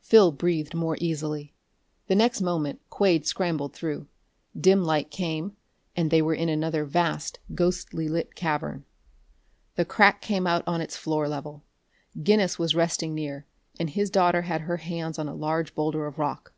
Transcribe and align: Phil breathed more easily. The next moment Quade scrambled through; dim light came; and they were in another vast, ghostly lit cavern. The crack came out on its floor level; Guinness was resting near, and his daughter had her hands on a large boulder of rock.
Phil 0.00 0.32
breathed 0.32 0.74
more 0.74 0.98
easily. 1.00 1.54
The 2.08 2.16
next 2.16 2.40
moment 2.40 2.80
Quade 2.90 3.24
scrambled 3.24 3.72
through; 3.72 4.08
dim 4.60 4.82
light 4.82 5.12
came; 5.12 5.56
and 5.94 6.10
they 6.10 6.20
were 6.20 6.34
in 6.34 6.48
another 6.48 6.84
vast, 6.84 7.38
ghostly 7.54 8.08
lit 8.08 8.34
cavern. 8.34 8.84
The 9.76 9.84
crack 9.84 10.20
came 10.20 10.44
out 10.44 10.64
on 10.66 10.80
its 10.80 10.96
floor 10.96 11.28
level; 11.28 11.62
Guinness 12.20 12.58
was 12.58 12.74
resting 12.74 13.14
near, 13.14 13.46
and 13.78 13.88
his 13.88 14.10
daughter 14.10 14.42
had 14.42 14.62
her 14.62 14.78
hands 14.78 15.20
on 15.20 15.28
a 15.28 15.34
large 15.36 15.72
boulder 15.76 16.08
of 16.08 16.18
rock. 16.18 16.52